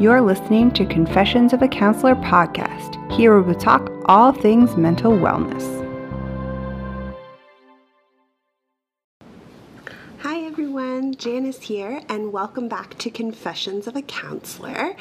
[0.00, 3.12] You're listening to Confessions of a Counselor podcast.
[3.12, 5.62] Here we talk all things mental wellness.
[10.18, 14.96] Hi everyone, Janice here, and welcome back to Confessions of a Counselor.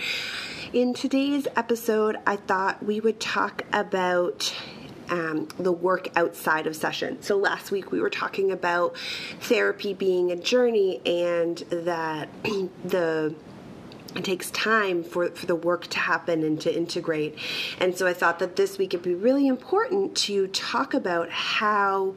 [0.73, 4.53] In today's episode, I thought we would talk about
[5.09, 7.19] um, the work outside of session.
[7.23, 8.95] So last week we were talking about
[9.39, 12.29] therapy being a journey and that
[12.85, 13.33] the
[14.15, 17.37] it takes time for, for the work to happen and to integrate.
[17.79, 22.15] And so I thought that this week it'd be really important to talk about how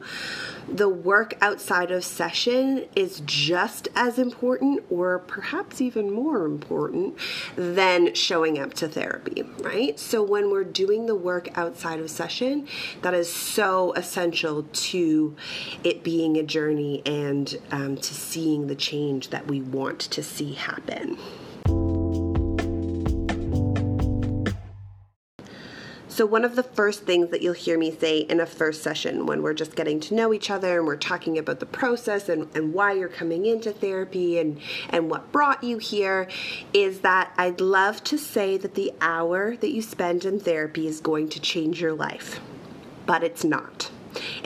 [0.67, 7.17] the work outside of session is just as important or perhaps even more important
[7.55, 9.99] than showing up to therapy, right?
[9.99, 12.67] So when we're doing the work outside of session,
[13.01, 15.35] that is so essential to
[15.83, 20.53] it being a journey and um, to seeing the change that we want to see
[20.53, 21.17] happen.
[26.17, 29.27] So, one of the first things that you'll hear me say in a first session
[29.27, 32.49] when we're just getting to know each other and we're talking about the process and,
[32.55, 34.59] and why you're coming into therapy and,
[34.89, 36.27] and what brought you here
[36.73, 41.01] is that I'd love to say that the hour that you spend in therapy is
[41.01, 42.39] going to change your life,
[43.05, 43.86] but it's not.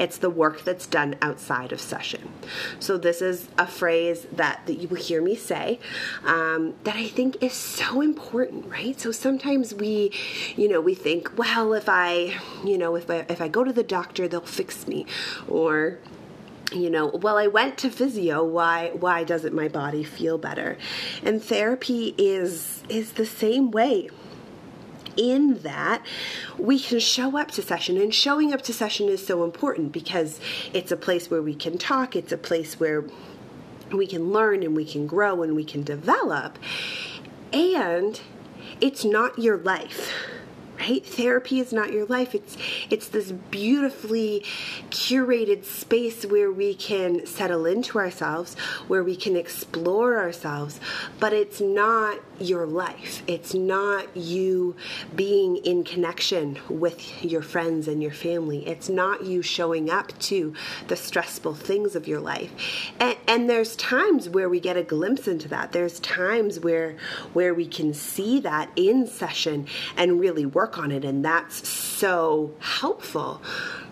[0.02, 2.32] It's the work that's done outside of session.
[2.80, 5.80] So this is a phrase that, that you will hear me say
[6.26, 9.00] um, that I think is so important, right?
[9.00, 10.12] So sometimes we,
[10.56, 12.34] you know, we think, well, if I,
[12.66, 15.06] you know, if I if I go to the doctor, they'll fix me,
[15.48, 16.00] or
[16.74, 20.78] you know well i went to physio why why doesn't my body feel better
[21.22, 24.08] and therapy is is the same way
[25.18, 26.06] in that
[26.58, 30.40] we can show up to session and showing up to session is so important because
[30.74, 33.04] it's a place where we can talk it's a place where
[33.92, 36.58] we can learn and we can grow and we can develop
[37.52, 38.22] and
[38.80, 40.14] it's not your life
[40.80, 41.06] right?
[41.06, 42.58] Therapy is not your life it's
[42.92, 44.44] it's this beautifully
[44.90, 48.56] curated space where we can settle into ourselves
[48.88, 50.80] where we can explore ourselves
[51.20, 53.24] but it's not your life.
[53.28, 54.76] It's not you
[55.16, 58.68] being in connection with your friends and your family.
[58.68, 60.54] It's not you showing up to
[60.88, 62.52] the stressful things of your life.
[63.00, 65.72] And, and there's times where we get a glimpse into that.
[65.72, 66.96] There's times where
[67.34, 71.68] where we can see that in session and really work on it, and that's
[72.02, 73.40] so helpful.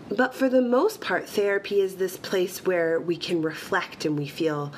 [0.09, 4.27] But for the most part, therapy is this place where we can reflect and we
[4.27, 4.73] feel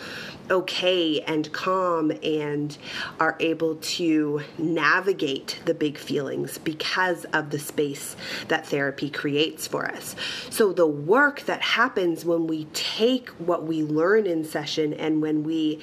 [0.51, 2.77] okay and calm and
[3.19, 8.15] are able to navigate the big feelings because of the space
[8.49, 10.15] that therapy creates for us.
[10.49, 15.43] So, the work that happens when we take what we learn in session and when
[15.43, 15.79] we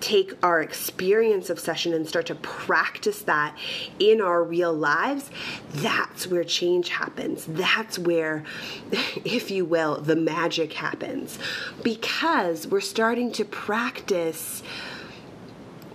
[0.00, 3.56] take our experience of session and start to practice that
[3.98, 5.30] in our real lives,
[5.70, 7.44] that's where change happens.
[7.46, 8.44] That's where,
[9.24, 11.38] if you will, the magic happens
[11.82, 14.62] because we're starting to practice practice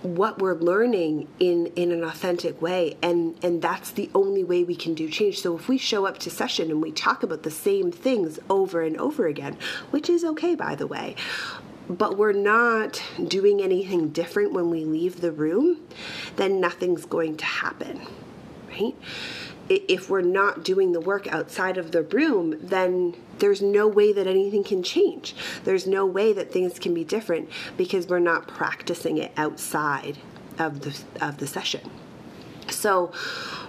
[0.02, 4.76] what we're learning in in an authentic way and and that's the only way we
[4.76, 5.40] can do change.
[5.40, 8.82] So if we show up to session and we talk about the same things over
[8.82, 9.56] and over again
[9.90, 11.16] which is okay by the way
[11.88, 15.80] but we're not doing anything different when we leave the room
[16.36, 18.06] then nothing's going to happen
[18.68, 18.94] right
[19.68, 24.26] if we're not doing the work outside of the room, then there's no way that
[24.26, 25.34] anything can change.
[25.64, 30.18] There's no way that things can be different because we're not practicing it outside
[30.58, 31.90] of the of the session.
[32.70, 33.12] So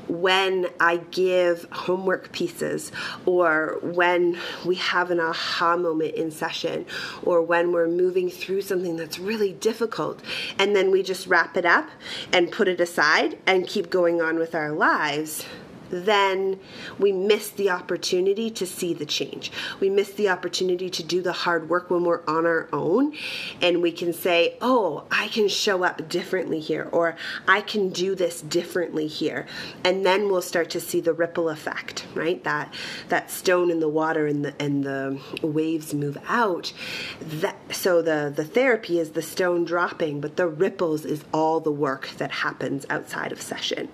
[0.08, 2.92] when I give homework pieces,
[3.26, 6.86] or when we have an aha moment in session,
[7.24, 10.22] or when we're moving through something that's really difficult,
[10.60, 11.90] and then we just wrap it up
[12.32, 15.46] and put it aside and keep going on with our lives
[15.90, 16.60] then
[16.98, 19.52] we miss the opportunity to see the change.
[19.80, 23.14] We miss the opportunity to do the hard work when we're on our own
[23.62, 27.16] and we can say, oh, I can show up differently here, or
[27.48, 29.46] I can do this differently here.
[29.84, 32.44] And then we'll start to see the ripple effect, right?
[32.44, 32.74] That
[33.10, 36.74] that stone in the water and the and the waves move out.
[37.22, 41.72] That so the, the therapy is the stone dropping, but the ripples is all the
[41.72, 43.90] work that happens outside of session.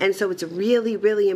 [0.00, 1.35] And so it's really, really important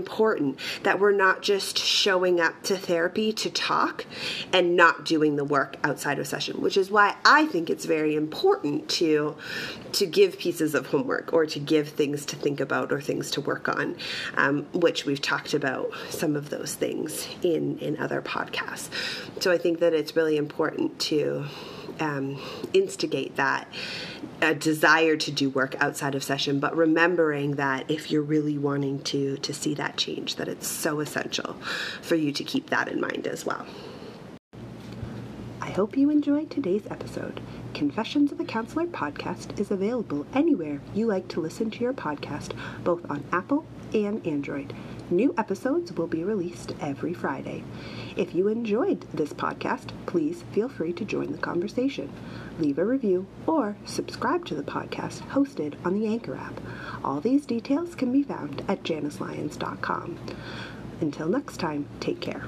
[0.82, 4.06] that we're not just showing up to therapy to talk
[4.52, 8.14] and not doing the work outside of session, which is why I think it's very
[8.14, 9.36] important to
[9.92, 13.40] to give pieces of homework or to give things to think about or things to
[13.40, 13.96] work on,
[14.36, 18.88] um, which we've talked about some of those things in in other podcasts.
[19.40, 21.46] So I think that it's really important to
[22.00, 22.40] um,
[22.72, 23.68] instigate that
[24.42, 29.02] a desire to do work outside of session, but remembering that if you're really wanting
[29.02, 31.56] to to see that change, that it's so essential
[32.00, 33.66] for you to keep that in mind as well.
[35.60, 37.40] I hope you enjoyed today's episode.
[37.74, 42.52] Confessions of a Counselor podcast is available anywhere you like to listen to your podcast,
[42.82, 43.64] both on Apple
[43.94, 44.74] and Android.
[45.10, 47.64] New episodes will be released every Friday.
[48.16, 52.12] If you enjoyed this podcast, please feel free to join the conversation.
[52.60, 56.60] Leave a review or subscribe to the podcast hosted on the Anchor app.
[57.02, 60.18] All these details can be found at janislyons.com.
[61.00, 62.44] Until next time, take care.